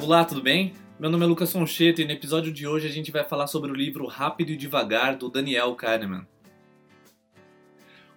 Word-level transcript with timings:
Olá, 0.00 0.24
tudo 0.24 0.40
bem? 0.40 0.74
Meu 0.96 1.10
nome 1.10 1.24
é 1.24 1.26
Lucas 1.26 1.50
Foncheto 1.50 2.00
e 2.00 2.04
no 2.04 2.12
episódio 2.12 2.52
de 2.52 2.64
hoje 2.64 2.86
a 2.86 2.90
gente 2.90 3.10
vai 3.10 3.24
falar 3.24 3.48
sobre 3.48 3.72
o 3.72 3.74
livro 3.74 4.06
Rápido 4.06 4.50
e 4.50 4.56
Devagar 4.56 5.16
do 5.16 5.28
Daniel 5.28 5.74
Kahneman. 5.74 6.24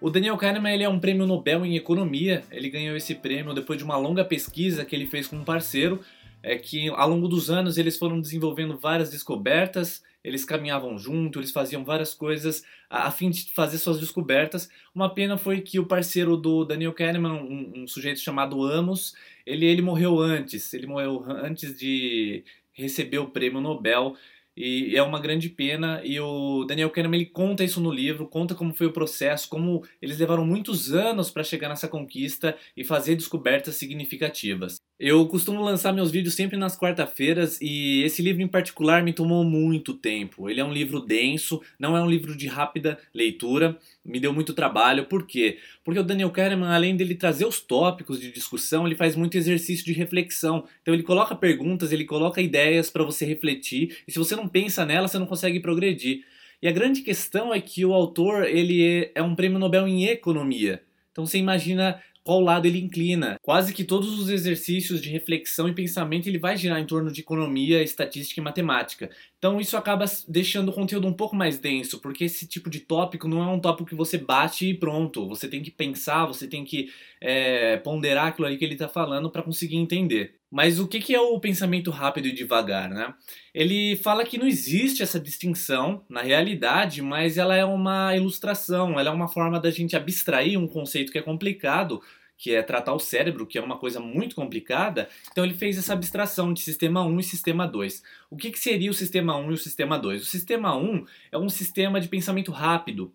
O 0.00 0.10
Daniel 0.10 0.36
Kahneman 0.36 0.74
ele 0.74 0.84
é 0.84 0.88
um 0.88 1.00
prêmio 1.00 1.26
Nobel 1.26 1.66
em 1.66 1.74
economia. 1.74 2.44
Ele 2.52 2.70
ganhou 2.70 2.96
esse 2.96 3.16
prêmio 3.16 3.52
depois 3.52 3.76
de 3.76 3.84
uma 3.84 3.96
longa 3.96 4.24
pesquisa 4.24 4.84
que 4.84 4.94
ele 4.94 5.06
fez 5.06 5.26
com 5.26 5.34
um 5.34 5.44
parceiro, 5.44 6.00
é 6.42 6.56
que 6.56 6.88
ao 6.88 7.08
longo 7.08 7.28
dos 7.28 7.50
anos 7.50 7.78
eles 7.78 7.98
foram 7.98 8.20
desenvolvendo 8.20 8.78
várias 8.78 9.10
descobertas, 9.10 10.02
eles 10.22 10.44
caminhavam 10.44 10.98
junto, 10.98 11.38
eles 11.38 11.50
faziam 11.50 11.84
várias 11.84 12.12
coisas 12.14 12.64
a, 12.90 13.08
a 13.08 13.10
fim 13.10 13.30
de 13.30 13.50
fazer 13.52 13.78
suas 13.78 14.00
descobertas. 14.00 14.68
Uma 14.94 15.12
pena 15.12 15.36
foi 15.38 15.60
que 15.60 15.78
o 15.78 15.86
parceiro 15.86 16.36
do 16.36 16.64
Daniel 16.64 16.92
Kahneman, 16.92 17.32
um, 17.32 17.82
um 17.82 17.86
sujeito 17.86 18.20
chamado 18.20 18.62
Amos, 18.64 19.14
ele, 19.46 19.66
ele 19.66 19.82
morreu 19.82 20.20
antes. 20.20 20.72
Ele 20.74 20.86
morreu 20.86 21.24
antes 21.28 21.78
de 21.78 22.44
receber 22.72 23.18
o 23.18 23.30
prêmio 23.30 23.60
Nobel. 23.60 24.16
E 24.56 24.96
é 24.96 25.02
uma 25.02 25.20
grande 25.20 25.48
pena. 25.48 26.00
E 26.04 26.18
o 26.20 26.64
Daniel 26.64 26.90
Kahneman 26.90 27.20
ele 27.20 27.26
conta 27.26 27.64
isso 27.64 27.80
no 27.80 27.92
livro, 27.92 28.26
conta 28.26 28.54
como 28.54 28.74
foi 28.74 28.88
o 28.88 28.92
processo, 28.92 29.48
como 29.48 29.84
eles 30.02 30.18
levaram 30.18 30.44
muitos 30.44 30.92
anos 30.92 31.30
para 31.30 31.44
chegar 31.44 31.68
nessa 31.68 31.88
conquista 31.88 32.56
e 32.76 32.84
fazer 32.84 33.14
descobertas 33.14 33.76
significativas. 33.76 34.78
Eu 35.00 35.28
costumo 35.28 35.62
lançar 35.62 35.92
meus 35.92 36.10
vídeos 36.10 36.34
sempre 36.34 36.56
nas 36.56 36.76
quarta-feiras 36.76 37.60
e 37.60 38.02
esse 38.02 38.20
livro 38.20 38.42
em 38.42 38.48
particular 38.48 39.00
me 39.00 39.12
tomou 39.12 39.44
muito 39.44 39.94
tempo. 39.94 40.50
Ele 40.50 40.60
é 40.60 40.64
um 40.64 40.72
livro 40.72 40.98
denso, 40.98 41.62
não 41.78 41.96
é 41.96 42.02
um 42.02 42.10
livro 42.10 42.36
de 42.36 42.48
rápida 42.48 42.98
leitura, 43.14 43.78
me 44.04 44.18
deu 44.18 44.32
muito 44.32 44.52
trabalho. 44.52 45.04
Por 45.04 45.24
quê? 45.24 45.58
Porque 45.84 46.00
o 46.00 46.02
Daniel 46.02 46.32
Kahneman, 46.32 46.70
além 46.70 46.96
dele 46.96 47.14
trazer 47.14 47.46
os 47.46 47.60
tópicos 47.60 48.20
de 48.20 48.32
discussão, 48.32 48.88
ele 48.88 48.96
faz 48.96 49.14
muito 49.14 49.38
exercício 49.38 49.84
de 49.84 49.92
reflexão. 49.92 50.66
Então 50.82 50.92
ele 50.92 51.04
coloca 51.04 51.36
perguntas, 51.36 51.92
ele 51.92 52.04
coloca 52.04 52.42
ideias 52.42 52.90
para 52.90 53.04
você 53.04 53.24
refletir 53.24 53.98
e 54.08 54.10
se 54.10 54.18
você 54.18 54.34
não 54.34 54.48
pensa 54.48 54.84
nela, 54.84 55.06
você 55.06 55.16
não 55.16 55.26
consegue 55.26 55.60
progredir. 55.60 56.24
E 56.60 56.66
a 56.66 56.72
grande 56.72 57.02
questão 57.02 57.54
é 57.54 57.60
que 57.60 57.84
o 57.84 57.94
autor 57.94 58.48
ele 58.48 58.84
é, 58.84 59.12
é 59.14 59.22
um 59.22 59.36
prêmio 59.36 59.60
Nobel 59.60 59.86
em 59.86 60.06
economia. 60.06 60.82
Então 61.12 61.24
você 61.24 61.38
imagina 61.38 62.02
qual 62.28 62.42
lado 62.42 62.66
ele 62.66 62.78
inclina. 62.78 63.38
Quase 63.40 63.72
que 63.72 63.82
todos 63.82 64.18
os 64.18 64.28
exercícios 64.28 65.00
de 65.00 65.08
reflexão 65.08 65.66
e 65.66 65.72
pensamento 65.72 66.26
ele 66.28 66.38
vai 66.38 66.58
girar 66.58 66.78
em 66.78 66.84
torno 66.84 67.10
de 67.10 67.22
economia, 67.22 67.82
estatística 67.82 68.38
e 68.38 68.44
matemática. 68.44 69.08
Então 69.38 69.58
isso 69.58 69.78
acaba 69.78 70.04
deixando 70.28 70.68
o 70.68 70.72
conteúdo 70.74 71.08
um 71.08 71.12
pouco 71.14 71.34
mais 71.34 71.58
denso, 71.58 71.98
porque 71.98 72.24
esse 72.24 72.46
tipo 72.46 72.68
de 72.68 72.80
tópico 72.80 73.26
não 73.26 73.42
é 73.42 73.46
um 73.46 73.58
tópico 73.58 73.88
que 73.88 73.94
você 73.94 74.18
bate 74.18 74.68
e 74.68 74.74
pronto. 74.74 75.26
Você 75.26 75.48
tem 75.48 75.62
que 75.62 75.70
pensar, 75.70 76.26
você 76.26 76.46
tem 76.46 76.66
que 76.66 76.92
é, 77.18 77.78
ponderar 77.78 78.26
aquilo 78.26 78.46
ali 78.46 78.58
que 78.58 78.64
ele 78.66 78.74
está 78.74 78.90
falando 78.90 79.30
para 79.30 79.42
conseguir 79.42 79.76
entender. 79.76 80.37
Mas 80.50 80.80
o 80.80 80.88
que 80.88 81.14
é 81.14 81.20
o 81.20 81.38
pensamento 81.38 81.90
rápido 81.90 82.26
e 82.26 82.32
devagar, 82.32 82.88
né? 82.88 83.14
Ele 83.54 83.96
fala 83.96 84.24
que 84.24 84.38
não 84.38 84.46
existe 84.46 85.02
essa 85.02 85.20
distinção 85.20 86.04
na 86.08 86.22
realidade, 86.22 87.02
mas 87.02 87.36
ela 87.36 87.54
é 87.54 87.64
uma 87.64 88.16
ilustração, 88.16 88.98
ela 88.98 89.10
é 89.10 89.12
uma 89.12 89.28
forma 89.28 89.60
da 89.60 89.70
gente 89.70 89.94
abstrair 89.94 90.58
um 90.58 90.66
conceito 90.66 91.12
que 91.12 91.18
é 91.18 91.22
complicado 91.22 92.00
que 92.38 92.54
é 92.54 92.62
tratar 92.62 92.94
o 92.94 93.00
cérebro, 93.00 93.44
que 93.44 93.58
é 93.58 93.60
uma 93.60 93.76
coisa 93.76 93.98
muito 93.98 94.36
complicada. 94.36 95.08
Então 95.30 95.44
ele 95.44 95.54
fez 95.54 95.76
essa 95.76 95.92
abstração 95.92 96.52
de 96.52 96.60
sistema 96.60 97.04
1 97.04 97.18
e 97.18 97.24
sistema 97.24 97.66
2. 97.66 98.02
O 98.30 98.36
que, 98.36 98.56
seria 98.56 98.90
o 98.90 98.94
sistema 98.94 99.36
1 99.36 99.50
e 99.50 99.54
o 99.54 99.58
sistema 99.58 99.98
2? 99.98 100.22
O 100.22 100.24
sistema 100.24 100.76
1 100.76 101.04
é 101.32 101.36
um 101.36 101.48
sistema 101.48 102.00
de 102.00 102.06
pensamento 102.06 102.52
rápido 102.52 103.12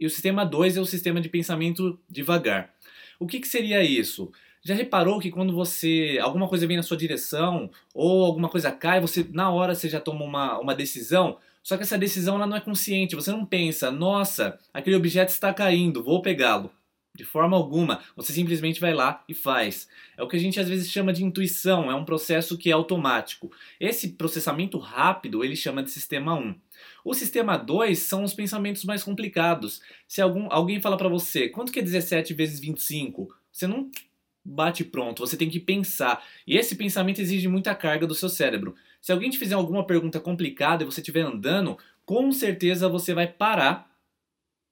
e 0.00 0.06
o 0.06 0.10
sistema 0.10 0.44
2 0.44 0.78
é 0.78 0.80
o 0.80 0.86
sistema 0.86 1.20
de 1.20 1.28
pensamento 1.28 2.00
devagar. 2.08 2.74
O 3.20 3.26
que 3.26 3.46
seria 3.46 3.84
isso? 3.84 4.32
Já 4.64 4.74
reparou 4.74 5.18
que 5.18 5.30
quando 5.30 5.52
você 5.52 6.18
alguma 6.22 6.48
coisa 6.48 6.66
vem 6.66 6.76
na 6.76 6.84
sua 6.84 6.96
direção 6.96 7.68
ou 7.92 8.24
alguma 8.24 8.48
coisa 8.48 8.70
cai, 8.70 9.00
você 9.00 9.26
na 9.32 9.50
hora 9.50 9.74
você 9.74 9.88
já 9.88 10.00
toma 10.00 10.24
uma, 10.24 10.58
uma 10.60 10.74
decisão, 10.74 11.36
só 11.62 11.76
que 11.76 11.82
essa 11.82 11.98
decisão 11.98 12.36
ela 12.36 12.46
não 12.46 12.56
é 12.56 12.60
consciente, 12.60 13.16
você 13.16 13.32
não 13.32 13.44
pensa, 13.44 13.90
nossa, 13.90 14.58
aquele 14.72 14.96
objeto 14.96 15.30
está 15.30 15.52
caindo, 15.52 16.02
vou 16.02 16.22
pegá-lo. 16.22 16.70
De 17.14 17.24
forma 17.24 17.54
alguma, 17.56 18.00
você 18.16 18.32
simplesmente 18.32 18.80
vai 18.80 18.94
lá 18.94 19.22
e 19.28 19.34
faz. 19.34 19.86
É 20.16 20.22
o 20.22 20.28
que 20.28 20.36
a 20.36 20.38
gente 20.38 20.58
às 20.58 20.66
vezes 20.66 20.90
chama 20.90 21.12
de 21.12 21.22
intuição, 21.22 21.90
é 21.90 21.94
um 21.94 22.06
processo 22.06 22.56
que 22.56 22.70
é 22.70 22.72
automático. 22.72 23.52
Esse 23.78 24.12
processamento 24.12 24.78
rápido 24.78 25.44
ele 25.44 25.54
chama 25.54 25.82
de 25.82 25.90
sistema 25.90 26.34
1. 26.34 26.54
O 27.04 27.12
sistema 27.12 27.58
2 27.58 27.98
são 27.98 28.24
os 28.24 28.32
pensamentos 28.32 28.84
mais 28.84 29.04
complicados. 29.04 29.82
Se 30.08 30.22
algum, 30.22 30.46
alguém 30.50 30.80
fala 30.80 30.96
para 30.96 31.08
você, 31.08 31.48
quanto 31.48 31.70
que 31.70 31.80
é 31.80 31.82
17 31.82 32.32
vezes 32.32 32.58
25? 32.60 33.28
Você 33.52 33.66
não 33.66 33.90
bate 34.44 34.84
pronto, 34.84 35.20
você 35.20 35.36
tem 35.36 35.48
que 35.48 35.60
pensar. 35.60 36.24
E 36.46 36.56
esse 36.56 36.76
pensamento 36.76 37.20
exige 37.20 37.48
muita 37.48 37.74
carga 37.74 38.06
do 38.06 38.14
seu 38.14 38.28
cérebro. 38.28 38.74
Se 39.00 39.12
alguém 39.12 39.30
te 39.30 39.38
fizer 39.38 39.54
alguma 39.54 39.86
pergunta 39.86 40.20
complicada 40.20 40.82
e 40.82 40.86
você 40.86 41.00
estiver 41.00 41.22
andando, 41.22 41.78
com 42.04 42.30
certeza 42.32 42.88
você 42.88 43.14
vai 43.14 43.26
parar, 43.26 43.90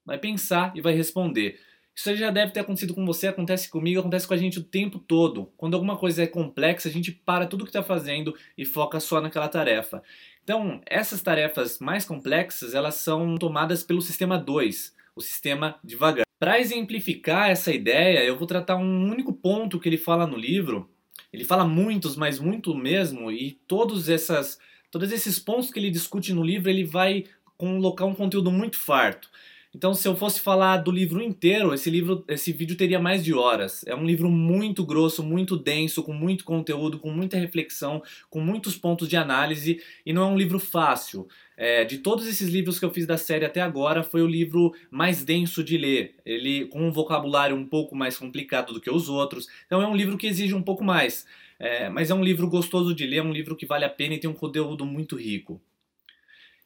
vai 0.05 0.17
pensar 0.17 0.71
e 0.75 0.81
vai 0.81 0.93
responder. 0.93 1.59
Isso 1.93 2.15
já 2.15 2.31
deve 2.31 2.51
ter 2.51 2.61
acontecido 2.61 2.93
com 2.93 3.05
você, 3.05 3.27
acontece 3.27 3.69
comigo, 3.69 3.99
acontece 3.99 4.27
com 4.27 4.33
a 4.33 4.37
gente 4.37 4.59
o 4.59 4.63
tempo 4.63 4.97
todo. 4.97 5.51
Quando 5.57 5.73
alguma 5.73 5.97
coisa 5.97 6.23
é 6.23 6.27
complexa, 6.27 6.87
a 6.87 6.91
gente 6.91 7.11
para 7.11 7.45
tudo 7.45 7.65
que 7.65 7.69
está 7.69 7.83
fazendo 7.83 8.35
e 8.57 8.65
foca 8.65 8.99
só 8.99 9.19
naquela 9.19 9.49
tarefa. 9.49 10.01
Então, 10.43 10.81
essas 10.85 11.21
tarefas 11.21 11.79
mais 11.79 12.05
complexas, 12.05 12.73
elas 12.73 12.95
são 12.95 13.37
tomadas 13.37 13.83
pelo 13.83 14.01
sistema 14.01 14.37
2, 14.37 14.95
o 15.15 15.21
sistema 15.21 15.77
devagar. 15.83 16.30
Para 16.41 16.59
exemplificar 16.59 17.51
essa 17.51 17.71
ideia, 17.71 18.23
eu 18.23 18.35
vou 18.35 18.47
tratar 18.47 18.75
um 18.75 19.11
único 19.11 19.31
ponto 19.31 19.79
que 19.79 19.87
ele 19.87 19.95
fala 19.95 20.25
no 20.25 20.35
livro. 20.35 20.89
Ele 21.31 21.43
fala 21.43 21.63
muitos, 21.67 22.15
mas 22.15 22.39
muito 22.39 22.73
mesmo, 22.73 23.31
e 23.31 23.51
todos 23.67 24.09
essas 24.09 24.57
todos 24.89 25.11
esses 25.11 25.37
pontos 25.37 25.69
que 25.69 25.77
ele 25.77 25.91
discute 25.91 26.33
no 26.33 26.43
livro, 26.43 26.67
ele 26.67 26.83
vai 26.83 27.25
colocar 27.55 28.05
um 28.05 28.15
conteúdo 28.15 28.49
muito 28.49 28.79
farto. 28.79 29.29
Então, 29.73 29.93
se 29.93 30.05
eu 30.05 30.17
fosse 30.17 30.41
falar 30.41 30.77
do 30.77 30.91
livro 30.91 31.21
inteiro, 31.21 31.73
esse 31.73 31.89
livro, 31.89 32.25
esse 32.27 32.51
vídeo 32.51 32.75
teria 32.75 32.99
mais 32.99 33.23
de 33.23 33.33
horas. 33.33 33.85
É 33.87 33.95
um 33.95 34.05
livro 34.05 34.29
muito 34.29 34.85
grosso, 34.85 35.23
muito 35.23 35.55
denso, 35.55 36.03
com 36.03 36.11
muito 36.11 36.43
conteúdo, 36.43 36.99
com 36.99 37.09
muita 37.09 37.37
reflexão, 37.37 38.03
com 38.29 38.41
muitos 38.41 38.75
pontos 38.75 39.07
de 39.07 39.15
análise 39.15 39.81
e 40.05 40.11
não 40.11 40.23
é 40.23 40.25
um 40.25 40.37
livro 40.37 40.59
fácil. 40.59 41.25
É, 41.55 41.85
de 41.85 41.99
todos 41.99 42.27
esses 42.27 42.49
livros 42.49 42.79
que 42.79 42.85
eu 42.85 42.91
fiz 42.91 43.05
da 43.07 43.17
série 43.17 43.45
até 43.45 43.61
agora, 43.61 44.03
foi 44.03 44.21
o 44.21 44.27
livro 44.27 44.73
mais 44.89 45.23
denso 45.23 45.63
de 45.63 45.77
ler. 45.77 46.15
Ele 46.25 46.65
com 46.65 46.85
um 46.85 46.91
vocabulário 46.91 47.55
um 47.55 47.65
pouco 47.65 47.95
mais 47.95 48.17
complicado 48.17 48.73
do 48.73 48.81
que 48.81 48.91
os 48.91 49.07
outros. 49.07 49.47
Então, 49.67 49.81
é 49.81 49.87
um 49.87 49.95
livro 49.95 50.17
que 50.17 50.27
exige 50.27 50.53
um 50.53 50.61
pouco 50.61 50.83
mais. 50.83 51.25
É, 51.57 51.87
mas 51.87 52.09
é 52.09 52.13
um 52.13 52.23
livro 52.23 52.49
gostoso 52.49 52.93
de 52.93 53.05
ler, 53.05 53.17
é 53.17 53.23
um 53.23 53.31
livro 53.31 53.55
que 53.55 53.65
vale 53.65 53.85
a 53.85 53.89
pena 53.89 54.15
e 54.15 54.19
tem 54.19 54.29
um 54.29 54.33
conteúdo 54.33 54.85
muito 54.85 55.15
rico. 55.15 55.61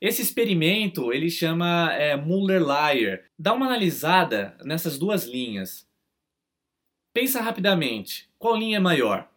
Esse 0.06 0.22
experimento 0.22 1.12
ele 1.12 1.32
chama 1.32 1.92
é, 1.94 2.16
Muller-Lyer. 2.16 3.26
Dá 3.40 3.56
uma 3.56 3.66
analisada 3.66 4.56
nessas 4.64 5.00
duas 5.00 5.26
linhas. 5.26 5.90
Pensa 7.12 7.42
rapidamente, 7.42 8.30
qual 8.38 8.56
linha 8.56 8.78
é 8.78 8.80
maior? 8.80 9.28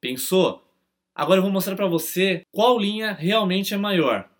Pensou? 0.00 0.66
Agora 1.14 1.40
eu 1.40 1.42
vou 1.42 1.52
mostrar 1.52 1.76
para 1.76 1.86
você 1.86 2.40
qual 2.50 2.78
linha 2.78 3.12
realmente 3.12 3.74
é 3.74 3.76
maior. 3.76 4.30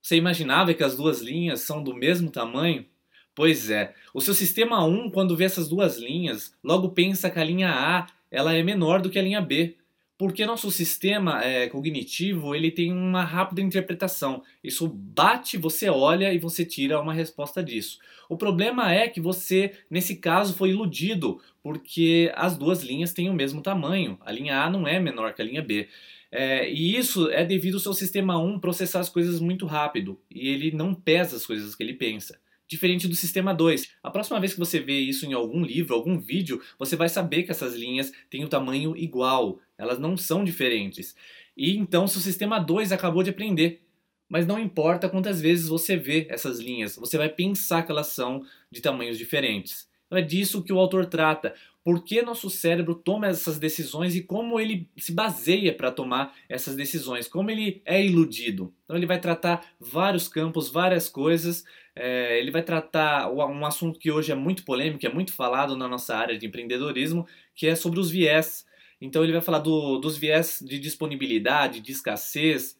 Você 0.00 0.14
imaginava 0.14 0.72
que 0.72 0.84
as 0.84 0.96
duas 0.96 1.20
linhas 1.20 1.62
são 1.62 1.82
do 1.82 1.96
mesmo 1.96 2.30
tamanho? 2.30 2.86
Pois 3.34 3.70
é, 3.70 3.92
o 4.14 4.20
seu 4.20 4.34
sistema 4.34 4.84
1, 4.84 5.10
quando 5.10 5.36
vê 5.36 5.42
essas 5.42 5.68
duas 5.68 5.98
linhas, 5.98 6.56
logo 6.62 6.90
pensa 6.90 7.28
que 7.28 7.40
a 7.40 7.44
linha 7.44 7.72
A 7.72 8.06
ela 8.30 8.54
é 8.54 8.62
menor 8.62 9.02
do 9.02 9.10
que 9.10 9.18
a 9.18 9.22
linha 9.22 9.40
B 9.40 9.76
porque 10.24 10.46
nosso 10.46 10.70
sistema 10.70 11.44
é, 11.44 11.68
cognitivo 11.68 12.54
ele 12.54 12.70
tem 12.70 12.90
uma 12.90 13.22
rápida 13.22 13.60
interpretação. 13.60 14.42
Isso 14.62 14.88
bate, 14.88 15.58
você 15.58 15.90
olha 15.90 16.32
e 16.32 16.38
você 16.38 16.64
tira 16.64 16.98
uma 16.98 17.12
resposta 17.12 17.62
disso. 17.62 17.98
O 18.26 18.34
problema 18.34 18.90
é 18.90 19.06
que 19.06 19.20
você, 19.20 19.72
nesse 19.90 20.16
caso, 20.16 20.54
foi 20.54 20.70
iludido, 20.70 21.42
porque 21.62 22.32
as 22.36 22.56
duas 22.56 22.82
linhas 22.82 23.12
têm 23.12 23.28
o 23.28 23.34
mesmo 23.34 23.60
tamanho. 23.60 24.16
A 24.22 24.32
linha 24.32 24.62
A 24.62 24.70
não 24.70 24.88
é 24.88 24.98
menor 24.98 25.34
que 25.34 25.42
a 25.42 25.44
linha 25.44 25.60
B. 25.60 25.88
É, 26.32 26.72
e 26.72 26.96
isso 26.96 27.28
é 27.28 27.44
devido 27.44 27.74
ao 27.74 27.80
seu 27.80 27.92
sistema 27.92 28.38
1 28.38 28.60
processar 28.60 29.00
as 29.00 29.10
coisas 29.10 29.40
muito 29.40 29.66
rápido 29.66 30.18
e 30.30 30.48
ele 30.48 30.72
não 30.72 30.94
pesa 30.94 31.36
as 31.36 31.44
coisas 31.44 31.74
que 31.74 31.82
ele 31.82 31.92
pensa 31.92 32.38
diferente 32.66 33.06
do 33.06 33.14
sistema 33.14 33.54
2. 33.54 33.88
A 34.02 34.10
próxima 34.10 34.40
vez 34.40 34.52
que 34.52 34.58
você 34.58 34.80
vê 34.80 34.98
isso 34.98 35.26
em 35.26 35.32
algum 35.32 35.62
livro, 35.62 35.94
algum 35.94 36.18
vídeo, 36.18 36.60
você 36.78 36.96
vai 36.96 37.08
saber 37.08 37.42
que 37.42 37.50
essas 37.50 37.74
linhas 37.74 38.12
têm 38.30 38.42
o 38.42 38.46
um 38.46 38.48
tamanho 38.48 38.96
igual, 38.96 39.60
elas 39.78 39.98
não 39.98 40.16
são 40.16 40.44
diferentes. 40.44 41.14
E 41.56 41.76
então 41.76 42.06
seu 42.06 42.20
sistema 42.20 42.58
2 42.58 42.92
acabou 42.92 43.22
de 43.22 43.30
aprender. 43.30 43.82
Mas 44.28 44.46
não 44.46 44.58
importa 44.58 45.08
quantas 45.08 45.40
vezes 45.40 45.68
você 45.68 45.96
vê 45.96 46.26
essas 46.30 46.58
linhas, 46.58 46.96
você 46.96 47.18
vai 47.18 47.28
pensar 47.28 47.82
que 47.82 47.92
elas 47.92 48.08
são 48.08 48.42
de 48.70 48.80
tamanhos 48.80 49.18
diferentes. 49.18 49.86
Então 50.06 50.18
é 50.18 50.22
disso 50.22 50.62
que 50.62 50.72
o 50.72 50.78
autor 50.78 51.06
trata. 51.06 51.54
Por 51.84 52.02
que 52.02 52.22
nosso 52.22 52.48
cérebro 52.48 52.94
toma 52.94 53.26
essas 53.26 53.58
decisões 53.58 54.16
e 54.16 54.22
como 54.22 54.58
ele 54.58 54.88
se 54.96 55.12
baseia 55.12 55.74
para 55.74 55.92
tomar 55.92 56.34
essas 56.48 56.74
decisões, 56.74 57.28
como 57.28 57.50
ele 57.50 57.82
é 57.84 58.02
iludido. 58.02 58.72
Então 58.84 58.96
ele 58.96 59.04
vai 59.04 59.20
tratar 59.20 59.66
vários 59.78 60.26
campos, 60.26 60.70
várias 60.70 61.10
coisas. 61.10 61.62
É, 61.94 62.40
ele 62.40 62.50
vai 62.50 62.62
tratar 62.62 63.30
um 63.30 63.66
assunto 63.66 63.98
que 63.98 64.10
hoje 64.10 64.32
é 64.32 64.34
muito 64.34 64.64
polêmico, 64.64 65.04
é 65.06 65.12
muito 65.12 65.34
falado 65.34 65.76
na 65.76 65.86
nossa 65.86 66.16
área 66.16 66.38
de 66.38 66.46
empreendedorismo, 66.46 67.26
que 67.54 67.66
é 67.66 67.76
sobre 67.76 68.00
os 68.00 68.10
viés. 68.10 68.64
Então 69.04 69.22
ele 69.22 69.32
vai 69.32 69.42
falar 69.42 69.58
do, 69.58 69.98
dos 69.98 70.16
viés 70.16 70.62
de 70.64 70.78
disponibilidade, 70.78 71.80
de 71.80 71.92
escassez, 71.92 72.78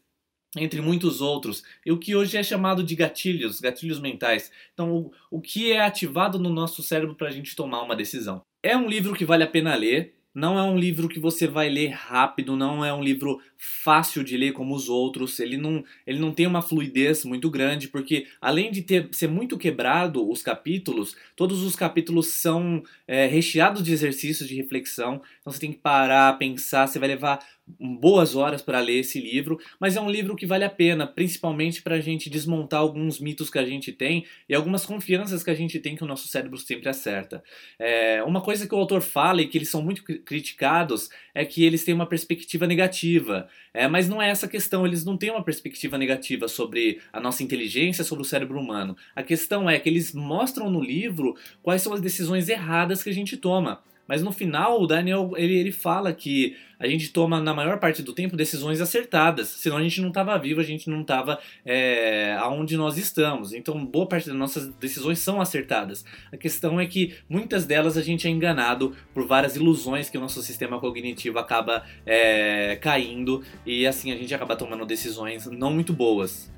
entre 0.57 0.81
muitos 0.81 1.21
outros, 1.21 1.65
e 1.85 1.93
o 1.93 1.99
que 1.99 2.15
hoje 2.15 2.37
é 2.37 2.43
chamado 2.43 2.83
de 2.83 2.95
gatilhos, 2.95 3.61
gatilhos 3.61 4.01
mentais. 4.01 4.51
Então, 4.73 4.97
o, 4.97 5.13
o 5.31 5.41
que 5.41 5.73
é 5.73 5.85
ativado 5.85 6.39
no 6.39 6.49
nosso 6.49 6.83
cérebro 6.83 7.15
para 7.15 7.29
a 7.29 7.31
gente 7.31 7.57
tomar 7.57 7.83
uma 7.83 7.97
decisão. 7.97 8.43
É 8.63 8.77
um 8.77 8.89
livro 8.89 9.15
que 9.15 9.25
vale 9.25 9.43
a 9.43 9.49
pena 9.49 9.75
ler, 9.75 10.14
não 10.35 10.59
é 10.59 10.63
um 10.63 10.77
livro 10.77 11.09
que 11.09 11.21
você 11.21 11.47
vai 11.47 11.69
ler 11.69 11.91
rápido, 11.91 12.57
não 12.57 12.85
é 12.85 12.93
um 12.93 13.03
livro 13.03 13.41
fácil 13.57 14.25
de 14.25 14.37
ler 14.37 14.53
como 14.53 14.75
os 14.75 14.89
outros. 14.89 15.39
Ele 15.39 15.57
não, 15.57 15.85
ele 16.05 16.19
não 16.19 16.33
tem 16.33 16.47
uma 16.47 16.61
fluidez 16.61 17.25
muito 17.25 17.49
grande, 17.49 17.89
porque 17.89 18.27
além 18.41 18.73
de 18.73 18.83
ter, 18.83 19.09
ser 19.13 19.29
muito 19.29 19.57
quebrado 19.57 20.29
os 20.29 20.43
capítulos, 20.43 21.17
todos 21.37 21.63
os 21.63 21.77
capítulos 21.77 22.29
são 22.29 22.83
é, 23.07 23.27
recheados 23.27 23.83
de 23.83 23.93
exercícios 23.93 24.49
de 24.49 24.57
reflexão. 24.57 25.23
Então 25.41 25.53
você 25.53 25.61
tem 25.61 25.73
que 25.73 25.79
parar, 25.79 26.37
pensar, 26.37 26.89
você 26.89 26.99
vai 26.99 27.09
levar 27.09 27.39
boas 27.67 28.37
horas 28.37 28.61
para 28.61 28.81
ler 28.81 29.01
esse 29.01 29.21
livro, 29.21 29.59
mas 29.81 29.97
é 29.97 30.01
um 30.01 30.11
livro 30.11 30.37
que 30.37 30.47
vale 30.47 30.65
a 30.65 30.71
pena, 30.71 31.07
principalmente 31.07 31.83
para 31.83 31.97
a 31.97 32.01
gente 32.01 32.29
desmontar 32.29 32.81
alguns 32.81 33.19
mitos 33.19 33.49
que 33.49 33.59
a 33.59 33.65
gente 33.65 33.91
tem 33.93 34.27
e 34.49 34.55
algumas 34.55 34.85
confianças 34.85 35.43
que 35.43 35.51
a 35.51 35.55
gente 35.55 35.79
tem 35.81 35.97
que 35.97 36.05
o 36.05 36.07
nosso 36.07 36.29
cérebro 36.29 36.59
sempre 36.59 36.89
acerta. 36.89 37.43
É, 37.79 38.23
uma 38.23 38.43
coisa 38.43 38.67
que 38.67 38.75
o 38.75 38.79
autor 38.79 39.01
fala 39.01 39.41
e 39.41 39.49
que 39.49 39.57
eles 39.57 39.71
são 39.71 39.83
muito 39.83 40.05
criticados 40.05 41.09
é 41.35 41.45
que 41.45 41.65
eles 41.65 41.85
têm 41.85 41.95
uma 41.95 42.07
perspectiva 42.07 42.67
negativa, 42.67 43.49
é, 43.73 43.89
mas 43.89 44.09
não 44.09 44.21
é 44.21 44.29
essa 44.29 44.47
a 44.47 44.49
questão, 44.49 44.87
eles 44.87 45.05
não 45.05 45.17
têm 45.17 45.31
uma 45.31 45.43
perspectiva 45.43 45.97
negativa 45.97 46.49
sobre 46.49 47.01
a 47.13 47.21
nossa 47.21 47.43
inteligência, 47.43 48.05
sobre 48.05 48.23
o 48.23 48.27
cérebro 48.27 48.61
humano. 48.61 48.97
A 49.17 49.23
questão 49.23 49.69
é 49.69 49.79
que 49.79 49.89
eles 49.89 50.13
mostram 50.13 50.71
no 50.71 50.83
livro 50.83 51.35
quais 51.63 51.81
são 51.81 51.93
as 51.93 52.01
decisões 52.01 52.49
erradas 52.49 53.03
que 53.03 53.11
a 53.11 53.15
gente 53.15 53.37
toma. 53.37 53.83
Mas 54.07 54.23
no 54.23 54.33
final, 54.33 54.81
o 54.81 54.87
Daniel 54.87 55.33
ele, 55.37 55.55
ele 55.55 55.73
fala 55.73 56.13
que 56.13 56.57
a 56.79 56.87
gente 56.87 57.11
toma, 57.11 57.41
na 57.41 57.55
maior 57.55 57.79
parte 57.79 58.03
do 58.03 58.13
tempo, 58.13 58.37
decisões 58.37 58.81
acertadas. 58.81 59.49
Senão 59.49 59.79
a 59.79 59.83
gente 59.83 60.01
não 60.01 60.09
estava 60.09 60.37
vivo, 60.39 60.61
a 60.61 60.65
gente 60.65 60.91
não 60.91 61.01
estava 61.01 61.39
é, 61.65 62.37
aonde 62.41 62.77
nós 62.77 62.99
estamos. 62.99 63.53
Então, 63.53 63.85
boa 63.85 64.07
parte 64.07 64.29
das 64.29 64.37
nossas 64.37 64.69
decisões 64.75 65.19
são 65.19 65.41
acertadas. 65.41 66.05
A 66.33 66.37
questão 66.37 66.79
é 66.79 66.87
que 66.87 67.15
muitas 67.29 67.65
delas 67.65 67.97
a 67.97 68.03
gente 68.03 68.27
é 68.27 68.31
enganado 68.31 68.95
por 69.15 69.27
várias 69.27 69.57
ilusões 69.57 70.11
que 70.11 70.19
o 70.19 70.21
nosso 70.21 70.43
sistema 70.43 70.79
cognitivo 70.79 71.39
acaba 71.39 71.85
é, 72.05 72.77
caindo 72.77 73.43
e 73.65 73.87
assim 73.87 74.13
a 74.13 74.17
gente 74.17 74.35
acaba 74.35 74.57
tomando 74.57 74.85
decisões 74.85 75.47
não 75.47 75.73
muito 75.73 75.93
boas. 75.93 76.53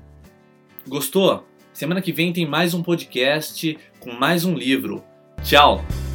Gostou? 0.87 1.47
Semana 1.71 2.01
que 2.01 2.11
vem 2.11 2.33
tem 2.33 2.45
mais 2.45 2.73
um 2.73 2.81
podcast 2.81 3.77
com 3.99 4.11
mais 4.11 4.43
um 4.43 4.55
livro. 4.55 5.03
Tchau! 5.43 6.06